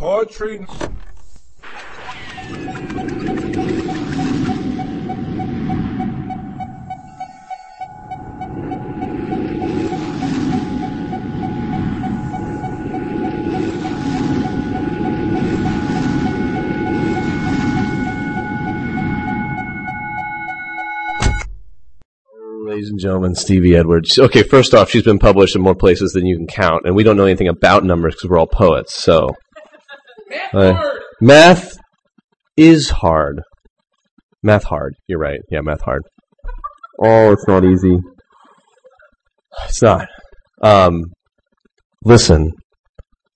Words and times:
Poetry. 0.00 0.66
Ladies 22.64 22.88
and 22.88 22.98
gentlemen, 22.98 23.34
Stevie 23.34 23.76
Edwards. 23.76 24.18
Okay, 24.18 24.42
first 24.42 24.72
off, 24.72 24.88
she's 24.88 25.02
been 25.02 25.18
published 25.18 25.54
in 25.54 25.60
more 25.60 25.74
places 25.74 26.12
than 26.12 26.24
you 26.24 26.38
can 26.38 26.46
count, 26.46 26.86
and 26.86 26.94
we 26.94 27.02
don't 27.02 27.18
know 27.18 27.26
anything 27.26 27.48
about 27.48 27.84
numbers 27.84 28.14
because 28.14 28.30
we're 28.30 28.38
all 28.38 28.46
poets. 28.46 28.94
So, 28.94 29.28
math 31.20 31.76
is 32.56 32.90
hard. 32.90 33.40
Math 34.42 34.64
hard. 34.64 34.94
You're 35.06 35.18
right. 35.18 35.40
Yeah, 35.50 35.60
math 35.62 35.82
hard. 35.82 36.02
Oh, 37.02 37.32
it's 37.32 37.46
not 37.46 37.64
easy. 37.64 37.98
It's 39.66 39.82
not. 39.82 40.08
Um, 40.62 41.04
listen, 42.04 42.52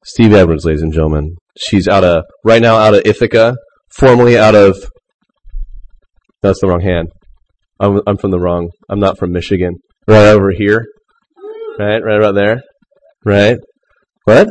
Steve 0.05 0.33
Edwards, 0.33 0.65
ladies 0.65 0.83
and 0.83 0.93
gentlemen. 0.93 1.37
She's 1.57 1.89
out 1.89 2.05
of 2.05 2.25
right 2.45 2.61
now 2.61 2.77
out 2.77 2.95
of 2.95 3.03
Ithaca, 3.05 3.57
formerly 3.97 4.39
out 4.39 4.55
of. 4.55 4.91
That's 6.43 6.61
the 6.61 6.67
wrong 6.67 6.81
hand. 6.81 7.09
I'm, 7.81 8.01
I'm 8.07 8.17
from 8.17 8.31
the 8.31 8.39
wrong. 8.39 8.71
I'm 8.89 9.01
not 9.01 9.19
from 9.19 9.33
Michigan. 9.33 9.77
Right 10.07 10.27
over 10.27 10.51
here. 10.51 10.85
Right, 11.79 12.03
right 12.05 12.19
about 12.19 12.35
there. 12.35 12.63
Right. 13.25 13.59
What? 14.25 14.49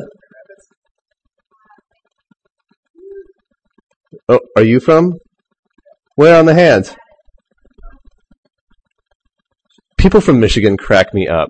Oh, 4.30 4.40
are 4.56 4.64
you 4.64 4.80
from? 4.80 5.14
Where 6.16 6.38
on 6.38 6.46
the 6.46 6.54
hands? 6.54 6.96
People 9.98 10.22
from 10.22 10.40
Michigan 10.40 10.78
crack 10.78 11.14
me 11.14 11.28
up. 11.28 11.50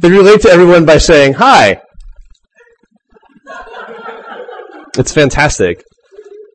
They 0.00 0.10
relate 0.10 0.42
to 0.42 0.50
everyone 0.50 0.84
by 0.84 0.98
saying 0.98 1.34
hi. 1.34 1.80
It's 4.96 5.12
fantastic. 5.12 5.82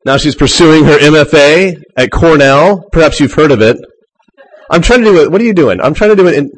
Now 0.06 0.18
she's 0.18 0.36
pursuing 0.36 0.86
her 0.86 0.98
MFA 0.98 1.82
at 1.98 2.12
Cornell. 2.12 2.84
Perhaps 2.92 3.20
you've 3.20 3.34
heard 3.34 3.52
of 3.52 3.62
it. 3.62 3.78
I'm 4.70 4.82
trying 4.82 5.00
to 5.00 5.06
do 5.06 5.22
it. 5.22 5.32
What 5.32 5.42
are 5.42 5.46
you 5.46 5.54
doing? 5.54 5.82
I'm 5.82 5.94
trying 5.94 6.12
to 6.12 6.16
do 6.16 6.28
it 6.28 6.36
in. 6.36 6.52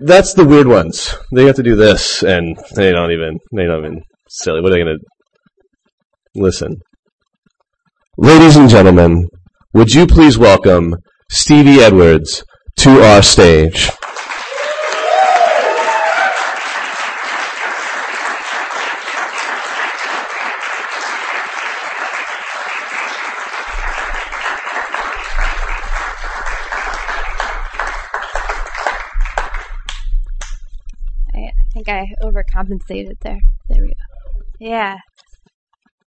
That's 0.00 0.34
the 0.34 0.44
weird 0.44 0.68
ones. 0.68 1.16
They 1.34 1.46
have 1.46 1.56
to 1.56 1.62
do 1.62 1.74
this, 1.74 2.22
and 2.22 2.56
they 2.74 2.92
don't 2.92 3.10
even. 3.10 3.38
They 3.54 3.64
don't 3.64 3.84
even. 3.84 4.02
Silly. 4.28 4.60
What 4.60 4.72
are 4.72 4.76
they 4.76 4.84
to? 4.84 4.98
Listen. 6.36 6.76
Ladies 8.16 8.56
and 8.56 8.68
gentlemen, 8.68 9.26
would 9.74 9.92
you 9.92 10.06
please 10.06 10.38
welcome 10.38 10.94
Stevie 11.30 11.80
Edwards 11.80 12.44
to 12.78 13.02
our 13.02 13.22
stage? 13.22 13.90
I 31.34 31.80
think 31.80 31.88
I 31.88 32.06
overcompensated 32.68 33.18
there. 33.22 33.38
There 33.68 33.82
we 33.82 33.88
go. 33.88 33.94
Yeah. 34.60 34.96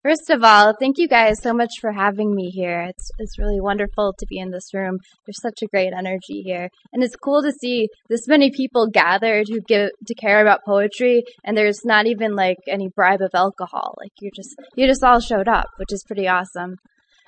First 0.03 0.31
of 0.31 0.43
all, 0.43 0.73
thank 0.81 0.97
you 0.97 1.07
guys 1.07 1.43
so 1.43 1.53
much 1.53 1.73
for 1.79 1.93
having 1.93 2.35
me 2.35 2.49
here. 2.49 2.87
It's 2.89 3.11
it's 3.19 3.39
really 3.39 3.61
wonderful 3.61 4.15
to 4.19 4.27
be 4.31 4.39
in 4.39 4.51
this 4.51 4.73
room. 4.73 4.97
There's 5.27 5.43
such 5.43 5.61
a 5.63 5.67
great 5.67 5.93
energy 5.93 6.41
here, 6.43 6.71
and 6.95 7.03
it's 7.03 7.17
cool 7.17 7.43
to 7.43 7.53
see 7.53 7.89
this 8.09 8.27
many 8.27 8.51
people 8.51 8.89
gathered 8.91 9.49
who 9.51 9.61
give 9.61 9.91
to 10.07 10.15
care 10.15 10.41
about 10.41 10.65
poetry. 10.65 11.23
And 11.45 11.55
there's 11.55 11.85
not 11.85 12.07
even 12.07 12.35
like 12.35 12.57
any 12.67 12.89
bribe 12.89 13.21
of 13.21 13.33
alcohol. 13.35 13.95
Like 13.99 14.13
you 14.21 14.31
just 14.35 14.55
you 14.75 14.87
just 14.87 15.05
all 15.05 15.21
showed 15.21 15.49
up, 15.49 15.67
which 15.77 15.93
is 15.93 16.03
pretty 16.07 16.27
awesome. 16.27 16.77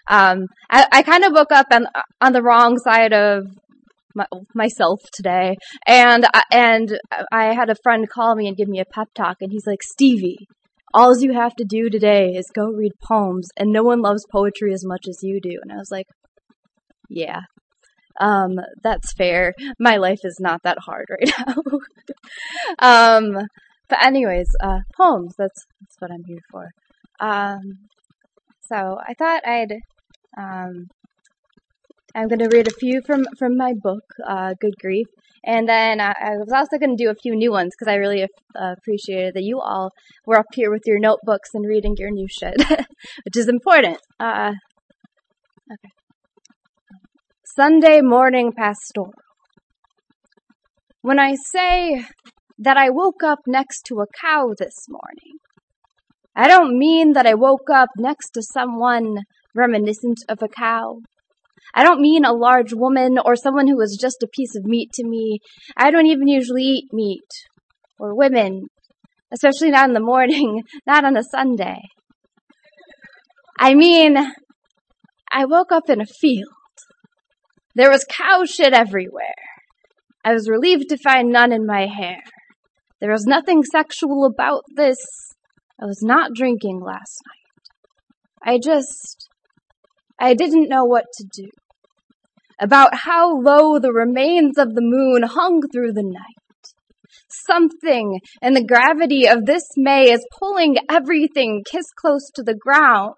Um, 0.09 0.47
I, 0.71 0.87
I 0.91 1.03
kind 1.03 1.25
of 1.25 1.32
woke 1.32 1.53
up 1.53 1.66
on 1.71 1.87
on 2.22 2.32
the 2.32 2.42
wrong 2.42 2.78
side 2.78 3.12
of 3.12 3.44
my, 4.15 4.27
myself 4.55 5.00
today, 5.12 5.56
and 5.87 6.27
I, 6.34 6.43
and 6.53 6.99
I 7.31 7.55
had 7.55 7.71
a 7.71 7.77
friend 7.83 8.09
call 8.09 8.34
me 8.34 8.47
and 8.49 8.56
give 8.56 8.69
me 8.69 8.81
a 8.81 8.84
pep 8.84 9.09
talk, 9.15 9.37
and 9.41 9.53
he's 9.53 9.67
like, 9.67 9.83
Stevie, 9.83 10.47
all 10.95 11.17
you 11.19 11.33
have 11.33 11.55
to 11.56 11.65
do 11.65 11.89
today 11.89 12.31
is 12.31 12.47
go 12.55 12.67
read 12.67 12.93
poems, 13.06 13.49
and 13.56 13.72
no 13.72 13.83
one 13.83 14.03
loves 14.03 14.25
poetry 14.31 14.72
as 14.72 14.84
much 14.84 15.06
as 15.09 15.19
you 15.22 15.41
do. 15.41 15.59
And 15.62 15.72
I 15.72 15.77
was 15.77 15.91
like, 15.91 16.06
yeah, 17.09 17.41
um, 18.21 18.59
that's 18.83 19.12
fair. 19.12 19.55
My 19.78 19.97
life 19.97 20.21
is 20.25 20.39
not 20.41 20.61
that 20.65 20.78
hard 20.81 21.06
right 21.11 21.33
now. 21.47 21.56
um, 22.78 23.47
but 23.89 24.05
anyways, 24.05 24.49
uh, 24.62 24.81
poems. 24.97 25.34
That's 25.37 25.67
that's 25.81 25.97
what 25.99 26.11
I'm 26.11 26.25
here 26.27 26.41
for. 26.51 26.69
Um, 27.21 27.61
so 28.62 28.99
I 29.06 29.15
thought 29.15 29.47
I'd 29.47 29.77
um, 30.39 30.87
I'm 32.15 32.28
going 32.28 32.41
to 32.41 32.55
read 32.55 32.69
a 32.69 32.75
few 32.78 33.00
from 33.06 33.25
from 33.39 33.56
my 33.56 33.73
book, 33.75 34.05
uh, 34.28 34.55
Good 34.61 34.75
Grief, 34.81 35.06
and 35.45 35.69
then 35.69 36.00
I, 36.00 36.12
I 36.21 36.31
was 36.37 36.53
also 36.55 36.78
going 36.78 36.97
to 36.97 37.05
do 37.05 37.11
a 37.11 37.15
few 37.15 37.34
new 37.34 37.50
ones 37.50 37.73
because 37.77 37.91
I 37.91 37.97
really 37.97 38.23
uh, 38.23 38.75
appreciated 38.78 39.34
that 39.34 39.43
you 39.43 39.61
all 39.61 39.91
were 40.27 40.39
up 40.39 40.47
here 40.53 40.71
with 40.71 40.83
your 40.87 40.99
notebooks 40.99 41.51
and 41.55 41.67
reading 41.67 41.95
your 41.99 42.11
new 42.11 42.27
shit, 42.28 42.55
which 43.25 43.37
is 43.37 43.49
important. 43.49 43.99
Uh, 44.21 44.53
okay. 45.72 45.93
Sunday 47.45 48.01
morning 48.01 48.53
pastoral. 48.56 49.12
When 51.01 51.19
I 51.19 51.34
say 51.34 52.05
that 52.59 52.77
I 52.77 52.91
woke 52.91 53.22
up 53.25 53.41
next 53.47 53.83
to 53.87 54.01
a 54.01 54.06
cow 54.21 54.55
this 54.56 54.87
morning, 54.89 55.39
I 56.37 56.47
don't 56.47 56.78
mean 56.78 57.12
that 57.15 57.27
I 57.27 57.34
woke 57.34 57.69
up 57.72 57.89
next 57.99 58.31
to 58.31 58.43
someone 58.43 59.25
reminiscent 59.55 60.19
of 60.28 60.39
a 60.43 60.49
cow. 60.49 61.01
I 61.75 61.83
don't 61.83 62.00
mean 62.00 62.25
a 62.25 62.33
large 62.33 62.72
woman 62.72 63.19
or 63.25 63.34
someone 63.34 63.66
who 63.66 63.81
is 63.81 63.99
just 64.00 64.22
a 64.22 64.28
piece 64.28 64.55
of 64.56 64.65
meat 64.65 64.91
to 64.94 65.05
me. 65.05 65.38
I 65.77 65.91
don't 65.91 66.06
even 66.06 66.28
usually 66.28 66.62
eat 66.62 66.93
meat 66.93 67.28
or 67.99 68.15
women, 68.15 68.66
especially 69.33 69.71
not 69.71 69.88
in 69.88 69.94
the 69.94 70.00
morning, 70.00 70.62
not 70.87 71.05
on 71.05 71.16
a 71.16 71.22
Sunday. 71.22 71.81
I 73.59 73.75
mean, 73.75 74.16
I 75.31 75.44
woke 75.47 75.72
up 75.72 75.88
in 75.88 76.00
a 76.00 76.06
field. 76.06 76.49
There 77.75 77.91
was 77.91 78.04
cow 78.09 78.44
shit 78.44 78.75
everywhere. 78.75 79.34
I 80.25 80.34
was 80.34 80.49
relieved 80.49 80.91
to 80.91 80.99
find 80.99 81.31
none 81.31 81.53
in 81.53 81.66
my 81.66 81.87
hair. 81.87 82.19
There 83.00 83.10
was 83.10 83.25
nothing 83.25 83.62
sexual 83.65 84.25
about 84.27 84.62
this. 84.77 84.99
I 85.81 85.87
was 85.87 86.03
not 86.03 86.34
drinking 86.34 86.81
last 86.81 87.19
night. 87.27 88.53
I 88.54 88.59
just, 88.62 89.28
I 90.21 90.34
didn't 90.34 90.69
know 90.69 90.84
what 90.84 91.06
to 91.19 91.25
do. 91.33 91.49
About 92.61 92.95
how 92.95 93.41
low 93.41 93.79
the 93.79 93.93
remains 93.93 94.59
of 94.59 94.75
the 94.75 94.83
moon 94.83 95.23
hung 95.23 95.63
through 95.73 95.93
the 95.93 96.03
night. 96.03 96.43
Something 97.29 98.21
in 98.41 98.55
the 98.55 98.65
gravity 98.65 99.27
of 99.27 99.47
this 99.47 99.65
May 99.77 100.11
is 100.11 100.27
pulling 100.39 100.77
everything 100.91 101.63
kiss 101.71 101.87
close 101.97 102.31
to 102.35 102.43
the 102.43 102.55
ground. 102.55 103.15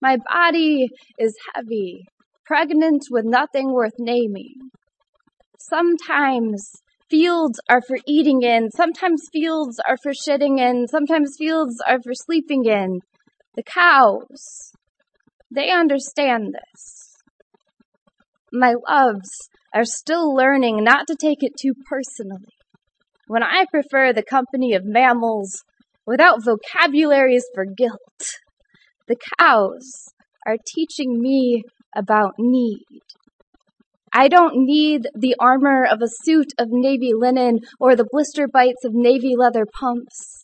My 0.00 0.16
body 0.32 0.88
is 1.18 1.36
heavy, 1.54 2.04
pregnant 2.44 3.02
with 3.10 3.24
nothing 3.24 3.72
worth 3.72 3.94
naming. 3.98 4.54
Sometimes 5.58 6.72
fields 7.08 7.60
are 7.68 7.82
for 7.86 7.98
eating 8.06 8.42
in, 8.42 8.70
sometimes 8.70 9.28
fields 9.32 9.78
are 9.86 9.96
for 10.02 10.12
shitting 10.12 10.58
in, 10.58 10.88
sometimes 10.88 11.36
fields 11.38 11.76
are 11.86 12.00
for 12.02 12.14
sleeping 12.14 12.64
in. 12.64 13.00
The 13.54 13.62
cows, 13.62 14.72
they 15.54 15.70
understand 15.70 16.54
this. 16.54 17.11
My 18.52 18.74
loves 18.88 19.48
are 19.74 19.84
still 19.84 20.34
learning 20.34 20.84
not 20.84 21.06
to 21.06 21.16
take 21.16 21.38
it 21.40 21.52
too 21.58 21.72
personally. 21.88 22.52
When 23.26 23.42
I 23.42 23.64
prefer 23.70 24.12
the 24.12 24.22
company 24.22 24.74
of 24.74 24.84
mammals 24.84 25.64
without 26.06 26.44
vocabularies 26.44 27.46
for 27.54 27.64
guilt, 27.64 27.98
the 29.08 29.16
cows 29.38 30.10
are 30.46 30.58
teaching 30.74 31.18
me 31.20 31.62
about 31.96 32.34
need. 32.38 32.84
I 34.12 34.28
don't 34.28 34.66
need 34.66 35.08
the 35.14 35.34
armor 35.40 35.86
of 35.90 36.02
a 36.02 36.10
suit 36.24 36.52
of 36.58 36.68
navy 36.70 37.12
linen 37.14 37.60
or 37.80 37.96
the 37.96 38.06
blister 38.10 38.46
bites 38.46 38.84
of 38.84 38.92
navy 38.92 39.34
leather 39.34 39.64
pumps. 39.64 40.41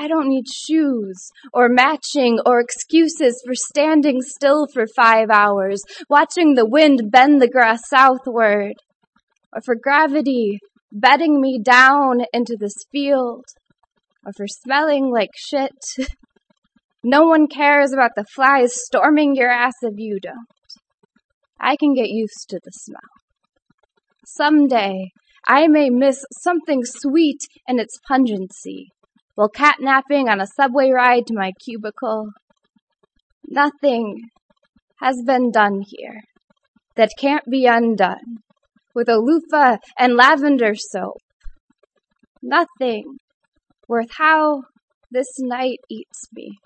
I 0.00 0.06
don't 0.06 0.28
need 0.28 0.44
shoes 0.48 1.30
or 1.52 1.68
matching 1.68 2.38
or 2.46 2.60
excuses 2.60 3.42
for 3.44 3.54
standing 3.54 4.20
still 4.22 4.68
for 4.72 4.86
five 4.94 5.28
hours, 5.28 5.82
watching 6.08 6.54
the 6.54 6.68
wind 6.68 7.10
bend 7.10 7.42
the 7.42 7.48
grass 7.48 7.80
southward, 7.88 8.74
or 9.52 9.60
for 9.64 9.74
gravity 9.74 10.60
bedding 10.92 11.40
me 11.40 11.60
down 11.60 12.20
into 12.32 12.56
this 12.58 12.76
field, 12.92 13.44
or 14.24 14.32
for 14.36 14.46
smelling 14.46 15.10
like 15.10 15.30
shit. 15.36 15.72
no 17.02 17.26
one 17.26 17.48
cares 17.48 17.92
about 17.92 18.12
the 18.14 18.24
flies 18.36 18.74
storming 18.76 19.34
your 19.34 19.50
ass 19.50 19.74
if 19.82 19.94
you 19.96 20.20
don't. 20.22 20.36
I 21.60 21.74
can 21.74 21.94
get 21.94 22.08
used 22.08 22.46
to 22.50 22.60
the 22.62 22.70
smell. 22.70 23.00
Someday, 24.24 25.08
I 25.48 25.66
may 25.66 25.90
miss 25.90 26.24
something 26.40 26.82
sweet 26.84 27.40
in 27.66 27.80
its 27.80 27.98
pungency 28.06 28.90
while 29.38 29.48
catnapping 29.48 30.28
on 30.28 30.40
a 30.40 30.46
subway 30.48 30.90
ride 30.90 31.24
to 31.24 31.32
my 31.32 31.52
cubicle. 31.64 32.30
Nothing 33.46 34.30
has 35.00 35.22
been 35.24 35.52
done 35.52 35.84
here 35.86 36.22
that 36.96 37.12
can't 37.16 37.44
be 37.48 37.64
undone 37.64 38.38
with 38.96 39.08
a 39.08 39.16
loofah 39.16 39.76
and 39.96 40.16
lavender 40.16 40.74
soap. 40.74 41.18
Nothing 42.42 43.18
worth 43.86 44.10
how 44.18 44.64
this 45.12 45.28
night 45.38 45.78
eats 45.88 46.26
me. 46.32 46.58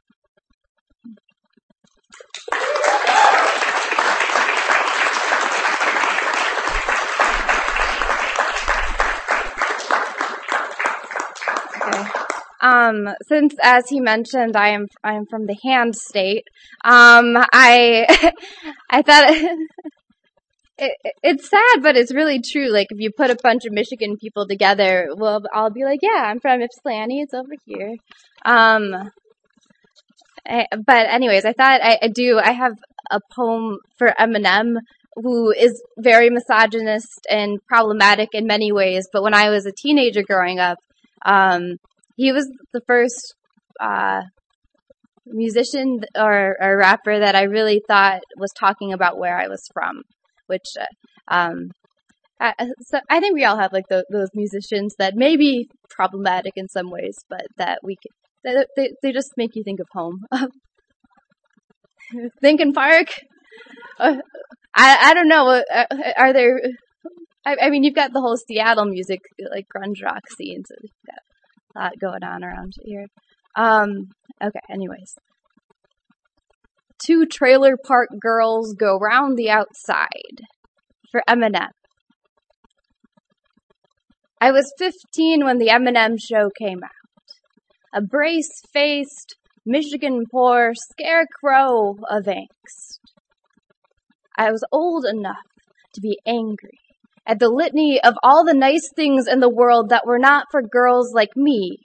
Okay. 11.84 12.21
Um, 12.62 13.08
since, 13.26 13.54
as 13.60 13.88
he 13.88 14.00
mentioned, 14.00 14.56
I 14.56 14.68
am 14.68 14.86
I 15.02 15.14
am 15.14 15.26
from 15.28 15.46
the 15.46 15.56
hand 15.64 15.96
state. 15.96 16.44
Um, 16.84 17.36
I 17.52 18.32
I 18.90 19.02
thought 19.02 19.34
it, 20.78 20.96
it's 21.22 21.50
sad, 21.50 21.82
but 21.82 21.96
it's 21.96 22.14
really 22.14 22.40
true. 22.40 22.70
Like 22.70 22.86
if 22.90 23.00
you 23.00 23.10
put 23.16 23.30
a 23.30 23.36
bunch 23.42 23.64
of 23.64 23.72
Michigan 23.72 24.16
people 24.16 24.46
together, 24.46 25.08
well, 25.16 25.42
I'll 25.52 25.72
be 25.72 25.84
like, 25.84 26.00
yeah, 26.02 26.22
I'm 26.22 26.38
from 26.38 26.62
Ypsilanti. 26.62 27.20
It's 27.20 27.34
over 27.34 27.54
here. 27.66 27.96
Um, 28.44 29.10
I, 30.48 30.66
but 30.86 31.08
anyways, 31.08 31.44
I 31.44 31.52
thought 31.52 31.80
I, 31.82 31.98
I 32.02 32.08
do. 32.08 32.38
I 32.38 32.52
have 32.52 32.74
a 33.10 33.20
poem 33.34 33.78
for 33.98 34.14
Eminem 34.18 34.76
who 35.16 35.50
is 35.50 35.82
very 35.98 36.30
misogynist 36.30 37.26
and 37.28 37.58
problematic 37.68 38.30
in 38.32 38.46
many 38.46 38.72
ways. 38.72 39.08
But 39.12 39.22
when 39.22 39.34
I 39.34 39.50
was 39.50 39.66
a 39.66 39.72
teenager 39.72 40.22
growing 40.22 40.58
up, 40.58 40.78
um, 41.24 41.76
he 42.16 42.32
was 42.32 42.48
the 42.72 42.80
first 42.86 43.34
uh, 43.80 44.22
musician 45.26 46.00
or, 46.16 46.56
or, 46.60 46.76
rapper 46.76 47.20
that 47.20 47.34
I 47.34 47.44
really 47.44 47.80
thought 47.86 48.20
was 48.36 48.50
talking 48.58 48.92
about 48.92 49.18
where 49.18 49.38
I 49.38 49.48
was 49.48 49.62
from, 49.72 50.02
which 50.46 50.66
uh, 50.78 51.34
um, 51.34 51.70
I, 52.40 52.54
so 52.80 52.98
I 53.08 53.20
think 53.20 53.34
we 53.34 53.44
all 53.44 53.56
have 53.56 53.72
like 53.72 53.86
the, 53.88 54.04
those 54.10 54.28
musicians 54.34 54.94
that 54.98 55.14
may 55.14 55.36
be 55.36 55.68
problematic 55.90 56.52
in 56.56 56.68
some 56.68 56.90
ways, 56.90 57.16
but 57.30 57.42
that 57.56 57.78
we 57.84 57.96
can, 57.96 58.64
they, 58.76 58.90
they 59.02 59.12
just 59.12 59.30
make 59.36 59.54
you 59.54 59.62
think 59.62 59.78
of 59.78 59.86
home. 59.92 60.18
Linkin 62.42 62.72
Park. 62.72 63.08
Uh, 63.98 64.16
I 64.74 65.10
I 65.10 65.14
don't 65.14 65.28
know. 65.28 65.48
Uh, 65.48 65.84
are 66.16 66.32
there? 66.32 66.60
I, 67.44 67.56
I, 67.62 67.70
mean, 67.70 67.82
you've 67.82 67.94
got 67.94 68.12
the 68.12 68.20
whole 68.20 68.36
Seattle 68.36 68.84
music 68.84 69.20
like 69.50 69.66
grunge 69.74 70.02
rock 70.04 70.22
scene, 70.36 70.62
so 70.66 70.74
got 71.74 71.80
lot 71.80 71.98
going 72.00 72.22
on 72.22 72.44
around 72.44 72.72
here. 72.82 73.06
Um, 73.56 74.10
okay, 74.42 74.60
anyways. 74.70 75.14
Two 77.04 77.26
trailer 77.26 77.76
park 77.76 78.08
girls 78.20 78.74
go 78.74 78.98
round 78.98 79.36
the 79.36 79.50
outside 79.50 80.42
for 81.10 81.22
Eminem. 81.28 81.69
I 84.40 84.50
was 84.50 84.72
15 84.78 85.44
when 85.44 85.58
the 85.58 85.69
Eminem 85.69 86.16
show 86.20 86.50
came 86.58 86.80
out. 86.82 86.90
A 87.94 88.00
brace 88.00 88.62
faced, 88.72 89.36
Michigan 89.66 90.24
poor 90.30 90.72
scarecrow 90.74 91.94
of 92.10 92.24
angst. 92.24 92.98
I 94.36 94.50
was 94.50 94.64
old 94.72 95.04
enough 95.04 95.36
to 95.94 96.00
be 96.00 96.19
angry 96.26 96.81
at 97.26 97.38
the 97.38 97.48
litany 97.48 98.00
of 98.02 98.14
all 98.22 98.44
the 98.44 98.54
nice 98.54 98.88
things 98.94 99.26
in 99.28 99.40
the 99.40 99.50
world 99.50 99.88
that 99.90 100.06
were 100.06 100.19
not 100.19 100.46
for 100.50 100.62
girls 100.62 101.12
like 101.14 101.36
me. 101.36 101.78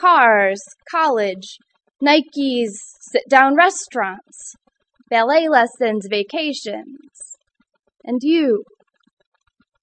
Cars, 0.00 0.62
college, 0.90 1.58
Nikes, 2.02 2.72
sit 3.00 3.22
down 3.28 3.54
restaurants, 3.54 4.54
ballet 5.10 5.48
lessons, 5.48 6.06
vacations. 6.10 7.36
And 8.04 8.18
you, 8.22 8.64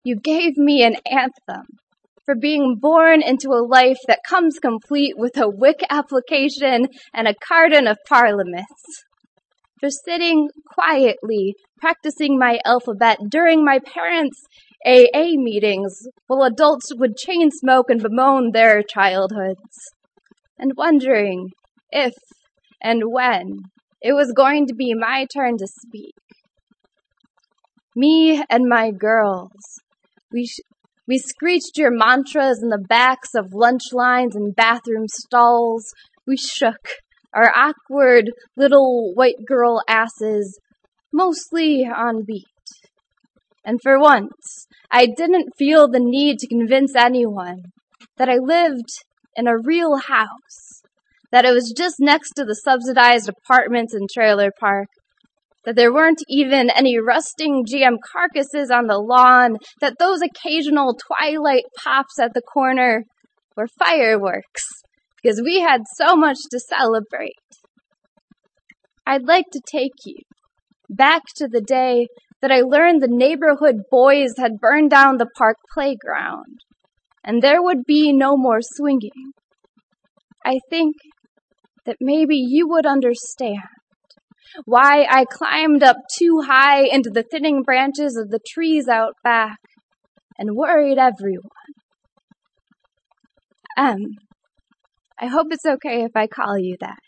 you 0.04 0.18
gave 0.18 0.58
me 0.58 0.84
an 0.84 0.96
anthem 1.10 1.66
for 2.26 2.36
being 2.36 2.76
born 2.80 3.22
into 3.22 3.50
a 3.50 3.66
life 3.66 3.98
that 4.08 4.20
comes 4.28 4.60
complete 4.60 5.14
with 5.18 5.38
a 5.38 5.50
WIC 5.50 5.82
application 5.90 6.88
and 7.14 7.28
a 7.28 7.36
carton 7.48 7.88
of 7.88 7.98
parliaments. 8.08 9.06
For 9.80 9.90
sitting 9.90 10.50
quietly 10.74 11.56
practicing 11.80 12.38
my 12.38 12.60
alphabet 12.66 13.18
during 13.30 13.64
my 13.64 13.80
parents' 13.80 14.44
AA 14.86 15.36
meetings 15.36 16.08
while 16.28 16.44
adults 16.44 16.92
would 16.96 17.18
chain 17.18 17.52
smoke 17.52 17.90
and 17.90 18.02
bemoan 18.02 18.52
their 18.52 18.82
childhoods, 18.82 19.92
and 20.58 20.72
wondering 20.78 21.50
if 21.92 22.14
and 22.82 23.04
when 23.06 23.60
it 24.02 24.14
was 24.14 24.32
going 24.32 24.68
to 24.68 24.74
be 24.74 24.94
my 24.94 25.26
turn 25.34 25.58
to 25.58 25.68
speak. 25.68 26.14
Me 27.96 28.44
and 28.50 28.70
my 28.70 28.92
girls, 28.92 29.50
we, 30.32 30.46
sh- 30.46 30.62
we 31.08 31.18
screeched 31.18 31.78
your 31.78 31.92
mantras 31.92 32.62
in 32.62 32.70
the 32.70 32.78
backs 32.88 33.34
of 33.36 33.54
lunch 33.54 33.92
lines 33.92 34.36
and 34.36 34.56
bathroom 34.56 35.08
stalls. 35.08 35.86
We 36.26 36.38
shook 36.38 36.88
our 37.34 37.52
awkward 37.56 38.32
little 38.56 39.14
white 39.16 39.46
girl 39.46 39.82
asses, 39.88 40.60
mostly 41.12 41.84
on 41.84 42.24
beat. 42.26 42.46
And 43.66 43.80
for 43.82 44.00
once, 44.00 44.68
I 44.92 45.06
didn't 45.06 45.56
feel 45.58 45.88
the 45.88 46.00
need 46.00 46.40
to 46.40 46.48
convince 46.48 46.96
anyone 46.96 47.64
that 48.18 48.30
I 48.30 48.38
lived 48.38 48.90
in 49.36 49.48
a 49.48 49.58
real 49.58 49.98
house, 49.98 50.82
that 51.32 51.46
it 51.46 51.54
was 51.54 51.74
just 51.76 51.96
next 52.00 52.32
to 52.34 52.46
the 52.46 52.56
subsidized 52.56 53.30
apartments 53.30 53.94
and 53.94 54.10
trailer 54.10 54.52
park, 54.60 54.88
that 55.66 55.76
there 55.76 55.94
weren't 55.94 56.22
even 56.28 56.70
any 56.70 56.98
rusting 56.98 57.66
GM 57.66 57.98
carcasses 58.12 58.72
on 58.72 58.88
the 58.88 58.98
lawn, 58.98 59.58
that 59.82 59.96
those 60.00 60.22
occasional 60.22 60.98
twilight 61.18 61.64
pops 61.78 62.18
at 62.20 62.34
the 62.34 62.42
corner 62.42 63.04
were 63.56 63.68
fireworks, 63.68 64.66
because 65.22 65.42
we 65.44 65.60
had 65.60 65.82
so 65.96 66.16
much 66.16 66.38
to 66.52 66.60
celebrate. 66.60 67.34
I'd 69.06 69.28
like 69.28 69.46
to 69.52 69.62
take 69.70 69.92
you 70.06 70.16
back 70.90 71.24
to 71.36 71.48
the 71.48 71.62
day 71.62 72.08
that 72.42 72.52
I 72.52 72.62
learned 72.62 73.02
the 73.02 73.08
neighborhood 73.08 73.84
boys 73.92 74.34
had 74.38 74.60
burned 74.60 74.90
down 74.90 75.18
the 75.18 75.30
park 75.38 75.58
playground, 75.74 76.60
and 77.24 77.42
there 77.42 77.62
would 77.62 77.86
be 77.86 78.14
no 78.14 78.38
more 78.38 78.60
swinging. 78.62 79.34
I 80.46 80.60
think 80.70 80.96
that 81.86 81.98
maybe 82.00 82.38
you 82.38 82.68
would 82.70 82.86
understand 82.86 83.60
why 84.66 85.06
I 85.10 85.26
climbed 85.26 85.84
up 85.84 85.98
too 86.18 86.42
high 86.46 86.84
into 86.84 87.10
the 87.10 87.24
thinning 87.24 87.62
branches 87.62 88.16
of 88.16 88.30
the 88.30 88.40
trees 88.48 88.88
out 88.88 89.14
back 89.24 89.58
and 90.38 90.56
worried 90.56 90.98
everyone. 90.98 91.44
Um, 93.78 93.98
I 95.20 95.28
hope 95.28 95.48
it's 95.52 95.66
okay 95.66 96.04
if 96.04 96.12
I 96.16 96.28
call 96.28 96.58
you 96.58 96.78
that. 96.80 97.00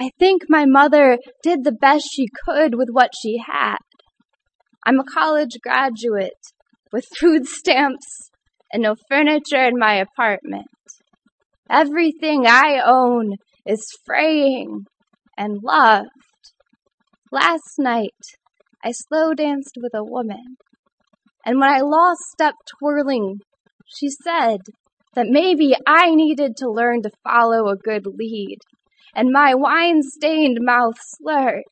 I 0.00 0.10
think 0.18 0.42
my 0.48 0.64
mother 0.64 1.18
did 1.42 1.64
the 1.64 1.72
best 1.72 2.08
she 2.12 2.26
could 2.44 2.76
with 2.76 2.88
what 2.90 3.10
she 3.20 3.38
had. 3.44 3.78
I'm 4.86 5.00
a 5.00 5.04
college 5.04 5.58
graduate 5.60 6.32
with 6.92 7.04
food 7.18 7.46
stamps 7.46 8.30
and 8.72 8.82
no 8.82 8.94
furniture 9.08 9.64
in 9.64 9.76
my 9.76 9.94
apartment. 9.94 10.66
Everything 11.68 12.46
I 12.46 12.80
own 12.84 13.34
is 13.66 13.84
fraying 14.06 14.84
and 15.36 15.58
loved. 15.62 16.08
Last 17.32 17.74
night, 17.78 18.10
I 18.84 18.92
slow 18.92 19.34
danced 19.34 19.76
with 19.82 19.92
a 19.94 20.04
woman, 20.04 20.56
and 21.44 21.58
when 21.58 21.68
I 21.68 21.80
lost 21.80 22.20
step 22.32 22.54
twirling, 22.78 23.40
she 23.86 24.08
said 24.08 24.60
that 25.14 25.26
maybe 25.28 25.74
I 25.86 26.14
needed 26.14 26.56
to 26.58 26.70
learn 26.70 27.02
to 27.02 27.10
follow 27.24 27.68
a 27.68 27.76
good 27.76 28.06
lead 28.06 28.58
and 29.14 29.30
my 29.32 29.54
wine 29.54 30.02
stained 30.02 30.58
mouth 30.60 30.96
slurred. 31.00 31.64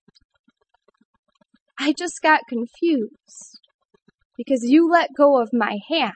I 1.79 1.93
just 1.93 2.23
got 2.23 2.41
confused 2.49 3.61
because 4.37 4.63
you 4.63 4.91
let 4.91 5.11
go 5.17 5.41
of 5.41 5.51
my 5.53 5.79
hand. 5.89 6.13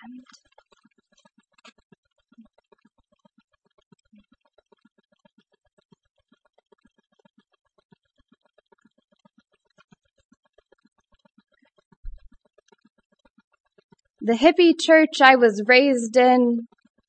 The 14.22 14.34
hippie 14.34 14.74
church 14.78 15.20
I 15.22 15.36
was 15.36 15.62
raised 15.66 16.16
in 16.16 16.66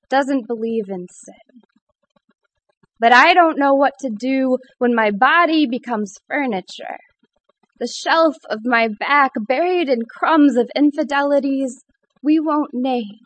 doesn't 0.09 0.47
believe 0.47 0.85
in 0.87 1.07
sin. 1.09 1.70
But 3.01 3.11
I 3.11 3.33
don't 3.33 3.57
know 3.57 3.73
what 3.73 3.93
to 4.01 4.11
do 4.15 4.59
when 4.77 4.93
my 4.93 5.09
body 5.09 5.65
becomes 5.65 6.13
furniture. 6.29 6.99
The 7.79 7.87
shelf 7.87 8.35
of 8.47 8.59
my 8.63 8.89
back 8.99 9.31
buried 9.47 9.89
in 9.89 10.01
crumbs 10.07 10.55
of 10.55 10.69
infidelities 10.75 11.83
we 12.23 12.39
won't 12.39 12.69
name. 12.75 13.17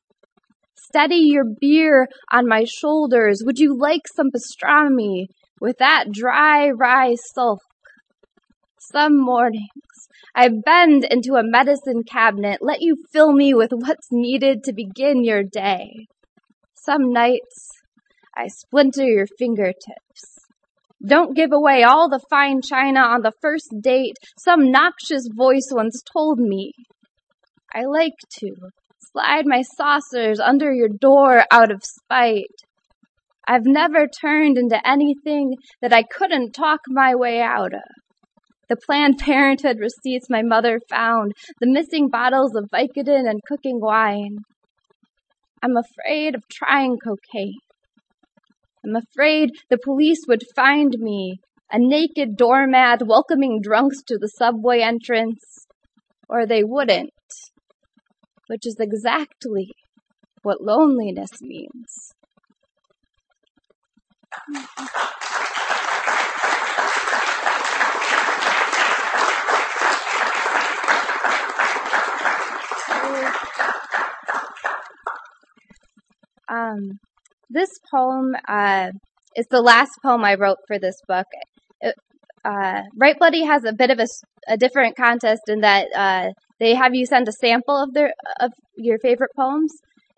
Steady 0.77 1.17
your 1.17 1.43
beer 1.59 2.07
on 2.31 2.47
my 2.47 2.63
shoulders. 2.63 3.41
Would 3.45 3.59
you 3.59 3.77
like 3.77 4.03
some 4.15 4.29
pastrami 4.33 5.25
with 5.59 5.75
that 5.79 6.05
dry 6.13 6.69
rye 6.69 7.15
sulk? 7.33 7.59
Some 8.79 9.19
mornings 9.19 9.67
I 10.33 10.47
bend 10.47 11.03
into 11.03 11.33
a 11.33 11.43
medicine 11.43 12.03
cabinet, 12.09 12.59
let 12.61 12.77
you 12.79 12.95
fill 13.11 13.33
me 13.33 13.53
with 13.53 13.71
what's 13.73 14.07
needed 14.09 14.63
to 14.63 14.73
begin 14.73 15.25
your 15.25 15.43
day. 15.43 16.07
Some 16.75 17.11
nights 17.11 17.67
I 18.37 18.47
splinter 18.47 19.05
your 19.05 19.27
fingertips. 19.39 20.35
Don't 21.05 21.35
give 21.35 21.51
away 21.51 21.83
all 21.83 22.09
the 22.09 22.21
fine 22.29 22.61
china 22.61 22.99
on 22.99 23.21
the 23.21 23.33
first 23.41 23.73
date, 23.81 24.15
some 24.39 24.71
noxious 24.71 25.27
voice 25.35 25.69
once 25.71 26.01
told 26.11 26.39
me. 26.39 26.71
I 27.73 27.83
like 27.85 28.13
to 28.39 28.51
slide 29.11 29.45
my 29.45 29.61
saucers 29.61 30.39
under 30.39 30.73
your 30.73 30.89
door 30.89 31.43
out 31.51 31.71
of 31.71 31.83
spite. 31.83 32.45
I've 33.47 33.65
never 33.65 34.07
turned 34.07 34.57
into 34.57 34.79
anything 34.87 35.55
that 35.81 35.93
I 35.93 36.03
couldn't 36.03 36.53
talk 36.53 36.79
my 36.87 37.13
way 37.13 37.41
out 37.41 37.73
of. 37.73 37.81
The 38.67 38.77
Planned 38.77 39.19
Parenthood 39.19 39.77
receipts 39.79 40.29
my 40.29 40.41
mother 40.41 40.79
found, 40.89 41.33
the 41.59 41.67
missing 41.67 42.09
bottles 42.09 42.55
of 42.55 42.69
Vicodin 42.73 43.29
and 43.29 43.39
cooking 43.47 43.79
wine. 43.79 44.39
I'm 45.61 45.77
afraid 45.77 46.33
of 46.33 46.41
trying 46.51 46.97
cocaine. 46.97 47.59
I'm 48.85 48.95
afraid 48.95 49.49
the 49.69 49.79
police 49.83 50.21
would 50.27 50.43
find 50.55 50.93
me, 50.99 51.39
a 51.71 51.79
naked 51.79 52.37
doormat 52.37 53.07
welcoming 53.07 53.59
drunks 53.61 54.03
to 54.07 54.17
the 54.17 54.27
subway 54.27 54.81
entrance, 54.81 55.65
or 56.29 56.45
they 56.45 56.63
wouldn't 56.63 57.09
which 58.47 58.65
is 58.65 58.77
exactly 58.79 59.73
what 60.43 60.61
loneliness 60.61 61.41
means. 61.41 62.13
Um, 76.47 76.99
this 77.55 77.71
poem 77.89 78.35
uh, 78.47 78.91
is 79.35 79.47
the 79.49 79.61
last 79.61 79.91
poem 80.03 80.23
I 80.23 80.35
wrote 80.35 80.57
for 80.67 80.77
this 80.77 80.95
book. 81.07 81.25
Uh, 82.43 82.81
Write 82.95 83.17
Bloody 83.17 83.43
has 83.45 83.63
a 83.63 83.73
bit 83.73 83.89
of 83.89 83.99
a, 83.99 84.07
a 84.47 84.57
different 84.57 84.95
contest 84.95 85.41
in 85.47 85.61
that 85.61 85.87
uh, 85.95 86.27
they 86.59 86.75
have 86.75 86.93
you 86.93 87.05
send 87.07 87.27
a 87.27 87.31
sample 87.31 87.81
of 87.81 87.93
their 87.93 88.13
of 88.39 88.51
your 88.77 88.99
favorite 88.99 89.31
poems, 89.35 89.71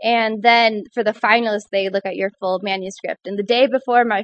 and 0.04 0.44
then 0.44 0.84
for 0.94 1.04
the 1.04 1.14
finalists, 1.14 1.70
they 1.72 1.90
look 1.90 2.06
at 2.06 2.18
your 2.18 2.32
full 2.42 2.60
manuscript. 2.62 3.28
And 3.28 3.38
the 3.40 3.44
day 3.44 3.68
before 3.68 4.04
my, 4.04 4.24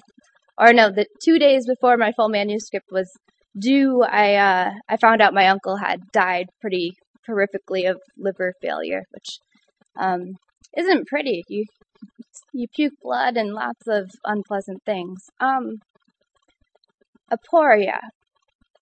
or 0.58 0.74
no, 0.74 0.92
the 0.92 1.06
two 1.24 1.40
days 1.40 1.66
before 1.66 1.96
my 1.96 2.12
full 2.12 2.30
manuscript 2.30 2.88
was 2.92 3.10
due, 3.58 4.04
I 4.04 4.36
uh, 4.36 4.72
I 4.90 4.98
found 4.98 5.22
out 5.22 5.34
my 5.34 5.48
uncle 5.48 5.78
had 5.78 6.02
died 6.12 6.48
pretty 6.60 6.92
horrifically 7.30 7.90
of 7.90 8.02
liver 8.18 8.54
failure, 8.62 9.04
which 9.12 9.40
um, 9.98 10.36
isn't 10.76 11.08
pretty. 11.08 11.44
You 11.48 11.64
you 12.54 12.68
puke 12.74 12.94
blood 13.02 13.36
and 13.36 13.54
lots 13.54 13.88
of 13.88 14.12
unpleasant 14.24 14.84
things. 14.86 15.26
Um, 15.40 15.78
aporia, 17.32 18.00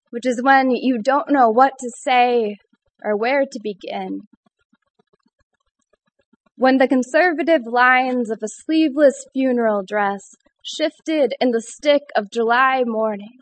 which 0.10 0.26
is 0.26 0.42
when 0.44 0.72
you 0.72 1.00
don't 1.02 1.32
know 1.32 1.50
what 1.50 1.74
to 1.80 1.90
say 2.04 2.58
or 3.04 3.18
where 3.18 3.44
to 3.50 3.60
begin. 3.64 4.22
When 6.58 6.78
the 6.78 6.88
conservative 6.88 7.62
lines 7.66 8.30
of 8.30 8.40
a 8.44 8.48
sleeveless 8.48 9.26
funeral 9.34 9.84
dress 9.88 10.22
shifted 10.62 11.34
in 11.40 11.52
the 11.52 11.62
stick 11.62 12.04
of 12.16 12.30
July 12.32 12.84
morning 12.86 13.40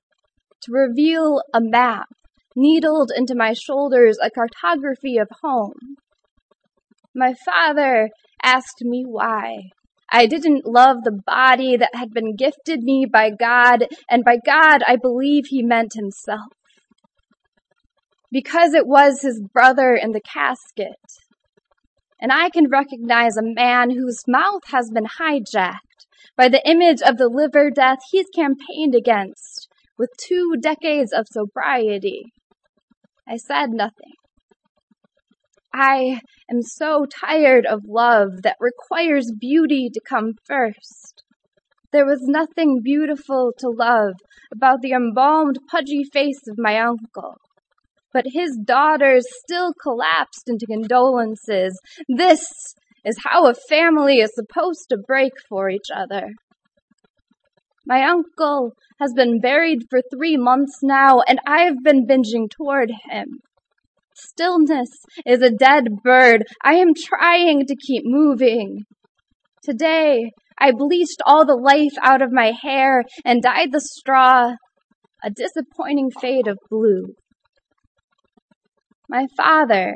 to 0.63 0.71
reveal 0.71 1.41
a 1.53 1.59
map 1.59 2.05
needled 2.55 3.11
into 3.15 3.35
my 3.35 3.53
shoulders 3.53 4.17
a 4.21 4.29
cartography 4.29 5.17
of 5.17 5.27
home. 5.41 5.97
My 7.15 7.33
father 7.45 8.09
asked 8.43 8.81
me 8.81 9.03
why. 9.05 9.63
I 10.11 10.25
didn't 10.25 10.65
love 10.65 11.03
the 11.03 11.19
body 11.25 11.77
that 11.77 11.93
had 11.93 12.11
been 12.11 12.35
gifted 12.35 12.81
me 12.81 13.05
by 13.11 13.29
God, 13.29 13.87
and 14.09 14.23
by 14.23 14.37
God 14.43 14.81
I 14.87 14.95
believe 14.95 15.45
he 15.47 15.61
meant 15.61 15.93
himself 15.93 16.51
because 18.31 18.73
it 18.73 18.87
was 18.87 19.21
his 19.21 19.41
brother 19.53 19.93
in 19.95 20.11
the 20.11 20.21
casket. 20.21 20.97
And 22.21 22.31
I 22.31 22.49
can 22.49 22.69
recognize 22.69 23.37
a 23.37 23.41
man 23.43 23.91
whose 23.91 24.23
mouth 24.27 24.61
has 24.67 24.91
been 24.93 25.07
hijacked 25.19 25.79
by 26.35 26.49
the 26.49 26.67
image 26.67 27.01
of 27.01 27.17
the 27.17 27.29
liver 27.29 27.71
death 27.71 27.99
he's 28.11 28.27
campaigned 28.35 28.95
against 28.95 29.67
with 29.97 30.09
two 30.17 30.55
decades 30.61 31.11
of 31.13 31.27
sobriety. 31.31 32.33
I 33.27 33.37
said 33.37 33.69
nothing. 33.71 34.18
I 35.73 36.21
am 36.49 36.61
so 36.61 37.05
tired 37.05 37.65
of 37.65 37.81
love 37.85 38.41
that 38.43 38.57
requires 38.59 39.31
beauty 39.39 39.89
to 39.93 40.01
come 40.07 40.33
first. 40.45 41.23
There 41.91 42.05
was 42.05 42.21
nothing 42.23 42.81
beautiful 42.83 43.51
to 43.59 43.69
love 43.69 44.13
about 44.51 44.81
the 44.81 44.91
embalmed, 44.91 45.59
pudgy 45.71 46.03
face 46.03 46.47
of 46.47 46.57
my 46.57 46.79
uncle 46.79 47.37
but 48.13 48.25
his 48.27 48.57
daughters 48.63 49.25
still 49.43 49.73
collapsed 49.81 50.43
into 50.47 50.65
condolences. 50.65 51.79
This 52.07 52.41
is 53.05 53.17
how 53.23 53.47
a 53.47 53.53
family 53.53 54.19
is 54.19 54.31
supposed 54.33 54.87
to 54.89 54.97
break 54.97 55.33
for 55.47 55.69
each 55.69 55.89
other. 55.95 56.29
My 57.85 58.03
uncle 58.03 58.73
has 58.99 59.13
been 59.13 59.39
buried 59.39 59.83
for 59.89 60.01
three 60.13 60.37
months 60.37 60.79
now, 60.83 61.21
and 61.21 61.39
I've 61.47 61.81
been 61.83 62.05
binging 62.05 62.49
toward 62.49 62.91
him. 63.09 63.39
Stillness 64.27 64.89
is 65.25 65.41
a 65.41 65.49
dead 65.49 65.85
bird. 66.03 66.43
I 66.63 66.75
am 66.75 66.93
trying 66.93 67.65
to 67.65 67.75
keep 67.75 68.03
moving. 68.05 68.83
Today, 69.63 70.31
I 70.59 70.71
bleached 70.71 71.21
all 71.25 71.45
the 71.45 71.55
life 71.55 71.97
out 72.03 72.21
of 72.21 72.31
my 72.31 72.51
hair 72.61 73.03
and 73.23 73.41
dyed 73.41 73.71
the 73.71 73.81
straw 73.81 74.55
a 75.23 75.29
disappointing 75.29 76.09
fade 76.11 76.47
of 76.47 76.57
blue. 76.69 77.07
My 79.09 79.25
father, 79.35 79.95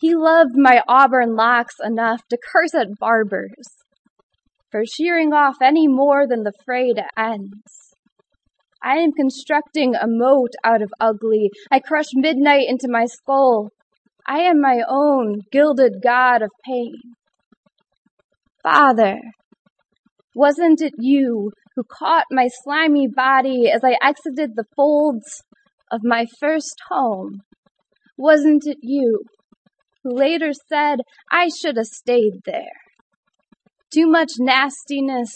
he 0.00 0.14
loved 0.14 0.56
my 0.56 0.82
auburn 0.88 1.36
locks 1.36 1.76
enough 1.82 2.20
to 2.30 2.38
curse 2.52 2.74
at 2.74 2.88
barbers 2.98 3.66
for 4.70 4.82
shearing 4.84 5.32
off 5.32 5.56
any 5.62 5.86
more 5.86 6.26
than 6.26 6.42
the 6.42 6.52
frayed 6.64 7.00
ends. 7.16 7.83
I 8.84 8.96
am 8.96 9.12
constructing 9.12 9.94
a 9.94 10.06
moat 10.06 10.50
out 10.62 10.82
of 10.82 10.92
ugly. 11.00 11.50
I 11.70 11.80
crush 11.80 12.08
midnight 12.12 12.66
into 12.68 12.88
my 12.88 13.06
skull. 13.06 13.70
I 14.26 14.40
am 14.40 14.60
my 14.60 14.82
own 14.86 15.40
gilded 15.50 16.02
god 16.02 16.42
of 16.42 16.50
pain. 16.66 16.94
Father, 18.62 19.16
wasn't 20.34 20.82
it 20.82 20.92
you 20.98 21.50
who 21.74 21.82
caught 21.90 22.26
my 22.30 22.48
slimy 22.62 23.08
body 23.08 23.70
as 23.70 23.82
I 23.82 23.96
exited 24.02 24.50
the 24.54 24.64
folds 24.76 25.42
of 25.90 26.00
my 26.04 26.26
first 26.40 26.76
home 26.90 27.40
wasn't 28.16 28.64
it 28.64 28.78
you 28.80 29.24
who 30.02 30.14
later 30.14 30.52
said 30.68 31.00
I 31.32 31.48
should 31.48 31.76
have 31.76 31.86
stayed 31.86 32.42
there? 32.44 32.62
Too 33.92 34.06
much 34.06 34.32
nastiness 34.38 35.34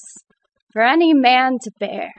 for 0.72 0.82
any 0.82 1.12
man 1.12 1.58
to 1.62 1.70
bear. 1.80 2.10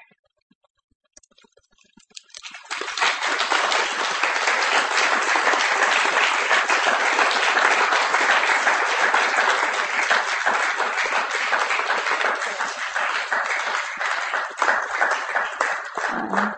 Um, 16.12 16.54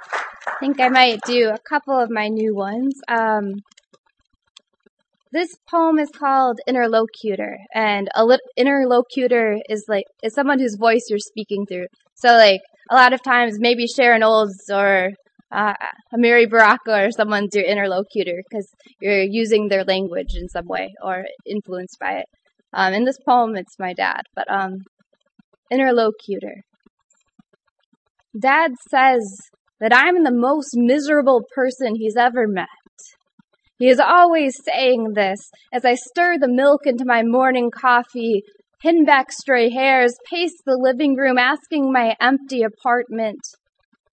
I 0.47 0.50
think 0.61 0.79
I 0.79 0.89
might 0.89 1.19
do 1.25 1.49
a 1.49 1.57
couple 1.67 1.99
of 1.99 2.11
my 2.11 2.27
new 2.27 2.55
ones. 2.55 2.93
Um, 3.07 3.55
this 5.31 5.49
poem 5.69 5.97
is 5.97 6.09
called 6.11 6.59
Interlocutor, 6.69 7.55
and 7.73 8.09
a 8.13 8.23
li- 8.23 8.37
interlocutor 8.55 9.57
is 9.67 9.85
like 9.87 10.05
is 10.21 10.35
someone 10.35 10.59
whose 10.59 10.77
voice 10.79 11.05
you're 11.09 11.19
speaking 11.19 11.65
through. 11.65 11.87
So 12.15 12.29
like 12.33 12.61
a 12.91 12.95
lot 12.95 13.13
of 13.13 13.23
times, 13.23 13.57
maybe 13.59 13.87
Sharon 13.87 14.21
Olds 14.21 14.69
or 14.71 15.09
uh, 15.51 15.73
Amiri 16.13 16.47
Baraka 16.47 17.05
or 17.05 17.11
someone's 17.11 17.55
your 17.55 17.65
interlocutor 17.65 18.43
because 18.47 18.67
you're 19.01 19.23
using 19.23 19.67
their 19.67 19.83
language 19.83 20.35
in 20.35 20.47
some 20.47 20.67
way 20.67 20.93
or 21.03 21.25
influenced 21.45 21.97
by 21.99 22.19
it. 22.19 22.25
Um, 22.73 22.93
in 22.93 23.05
this 23.05 23.17
poem, 23.27 23.55
it's 23.55 23.79
my 23.79 23.93
dad, 23.93 24.21
but 24.35 24.45
um, 24.51 24.75
interlocutor. 25.71 26.57
Dad 28.39 28.71
says 28.89 29.23
that 29.81 29.93
I'm 29.93 30.23
the 30.23 30.31
most 30.31 30.69
miserable 30.75 31.41
person 31.53 31.95
he's 31.95 32.15
ever 32.15 32.47
met. 32.47 32.67
He 33.77 33.89
is 33.89 33.99
always 33.99 34.55
saying 34.63 35.13
this 35.15 35.39
as 35.73 35.83
I 35.83 35.95
stir 35.95 36.37
the 36.37 36.47
milk 36.47 36.81
into 36.85 37.03
my 37.03 37.23
morning 37.23 37.71
coffee, 37.75 38.43
pin 38.81 39.03
back 39.03 39.31
stray 39.31 39.71
hairs, 39.71 40.15
pace 40.31 40.53
the 40.65 40.77
living 40.79 41.15
room, 41.15 41.37
asking 41.37 41.91
my 41.91 42.15
empty 42.21 42.61
apartment 42.61 43.41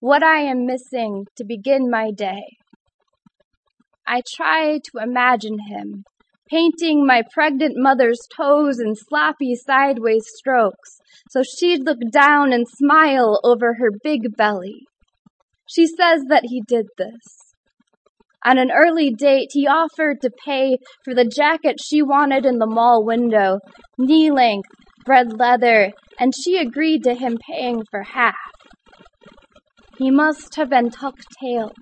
what 0.00 0.22
I 0.22 0.40
am 0.40 0.66
missing 0.66 1.26
to 1.36 1.44
begin 1.44 1.90
my 1.90 2.10
day. 2.10 2.42
I 4.06 4.22
try 4.36 4.78
to 4.78 5.02
imagine 5.02 5.58
him 5.68 6.04
painting 6.50 7.06
my 7.06 7.22
pregnant 7.34 7.74
mother's 7.76 8.20
toes 8.34 8.80
in 8.80 8.94
sloppy 8.94 9.54
sideways 9.54 10.24
strokes 10.36 10.96
so 11.30 11.42
she'd 11.42 11.84
look 11.84 11.98
down 12.10 12.52
and 12.54 12.66
smile 12.66 13.38
over 13.44 13.74
her 13.74 13.90
big 14.02 14.34
belly. 14.36 14.87
She 15.68 15.86
says 15.86 16.24
that 16.28 16.44
he 16.46 16.62
did 16.66 16.86
this. 16.96 17.54
On 18.44 18.56
an 18.56 18.70
early 18.70 19.10
date, 19.10 19.50
he 19.52 19.66
offered 19.66 20.20
to 20.22 20.30
pay 20.44 20.78
for 21.04 21.14
the 21.14 21.24
jacket 21.24 21.76
she 21.82 22.02
wanted 22.02 22.46
in 22.46 22.58
the 22.58 22.66
mall 22.66 23.04
window, 23.04 23.58
knee 23.98 24.30
length, 24.30 24.70
red 25.06 25.38
leather, 25.38 25.92
and 26.18 26.32
she 26.34 26.56
agreed 26.56 27.04
to 27.04 27.14
him 27.14 27.36
paying 27.50 27.82
for 27.90 28.02
half. 28.02 28.34
He 29.98 30.10
must 30.10 30.54
have 30.54 30.70
been 30.70 30.90
tuck-tailed 30.90 31.76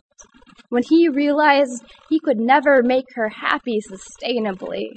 when 0.70 0.82
he 0.82 1.08
realized 1.08 1.84
he 2.08 2.18
could 2.18 2.38
never 2.38 2.82
make 2.82 3.04
her 3.14 3.28
happy 3.28 3.80
sustainably. 3.80 4.88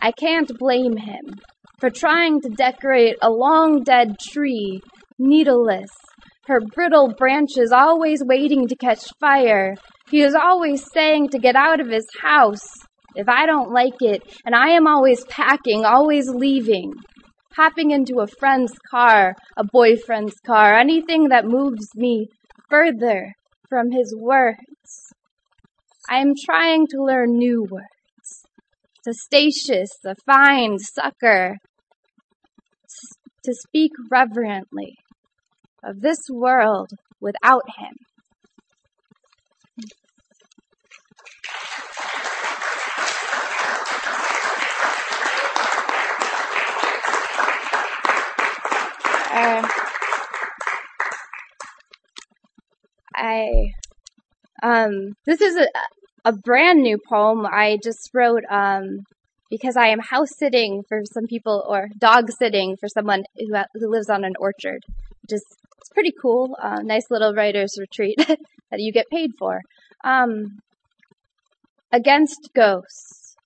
I 0.00 0.12
can't 0.12 0.50
blame 0.58 0.98
him 0.98 1.34
for 1.80 1.90
trying 1.90 2.40
to 2.42 2.50
decorate 2.50 3.16
a 3.22 3.30
long 3.30 3.82
dead 3.82 4.16
tree, 4.20 4.80
needleless, 5.18 5.90
her 6.46 6.60
brittle 6.74 7.12
branches 7.16 7.72
always 7.72 8.22
waiting 8.24 8.68
to 8.68 8.76
catch 8.76 9.04
fire. 9.20 9.74
He 10.10 10.22
is 10.22 10.34
always 10.34 10.84
saying 10.92 11.30
to 11.30 11.38
get 11.38 11.56
out 11.56 11.80
of 11.80 11.88
his 11.88 12.06
house 12.20 12.66
if 13.14 13.28
I 13.28 13.46
don't 13.46 13.72
like 13.72 14.00
it, 14.00 14.22
and 14.44 14.54
I 14.54 14.68
am 14.70 14.86
always 14.86 15.24
packing, 15.24 15.84
always 15.84 16.28
leaving 16.28 16.92
hopping 17.56 17.90
into 17.90 18.20
a 18.20 18.26
friend's 18.26 18.74
car, 18.90 19.34
a 19.56 19.64
boyfriend's 19.64 20.34
car, 20.44 20.78
anything 20.78 21.28
that 21.28 21.46
moves 21.46 21.88
me 21.94 22.26
further 22.68 23.32
from 23.68 23.90
his 23.90 24.14
words. 24.18 24.58
I 26.08 26.18
am 26.18 26.34
trying 26.44 26.86
to 26.88 27.02
learn 27.02 27.38
new 27.38 27.66
words. 27.68 28.44
Testaceous, 29.04 29.90
the 30.02 30.14
fine, 30.26 30.78
sucker. 30.78 31.56
To 33.44 33.54
speak 33.54 33.92
reverently 34.10 34.96
of 35.82 36.00
this 36.00 36.28
world 36.30 36.90
without 37.20 37.64
him. 37.78 37.94
Uh, 49.30 49.68
I 53.14 53.72
um 54.62 55.12
this 55.26 55.40
is 55.40 55.56
a 55.56 55.68
a 56.24 56.32
brand 56.32 56.82
new 56.82 56.98
poem 57.08 57.46
I 57.46 57.78
just 57.82 58.10
wrote 58.14 58.44
um 58.50 59.04
because 59.50 59.76
I 59.76 59.88
am 59.88 60.00
house 60.00 60.36
sitting 60.36 60.82
for 60.88 61.02
some 61.12 61.26
people 61.26 61.64
or 61.68 61.88
dog 61.98 62.30
sitting 62.30 62.76
for 62.78 62.88
someone 62.88 63.24
who 63.36 63.54
who 63.74 63.90
lives 63.90 64.10
on 64.10 64.24
an 64.24 64.34
orchard. 64.38 64.82
Just 65.28 65.46
it's 65.78 65.90
pretty 65.92 66.12
cool. 66.20 66.56
Uh, 66.60 66.80
nice 66.82 67.10
little 67.10 67.34
writer's 67.34 67.76
retreat 67.78 68.16
that 68.70 68.80
you 68.80 68.92
get 68.92 69.06
paid 69.10 69.30
for. 69.38 69.60
Um, 70.04 70.58
against 71.92 72.50
ghosts. 72.54 73.36